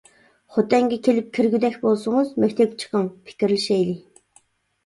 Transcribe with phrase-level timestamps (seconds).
[0.53, 3.95] خوتەنگە كېلىپ كىرگۈدەك بولسىڭىز، مەكتەپكە چىقىڭ، پىكىرلىشەيلى.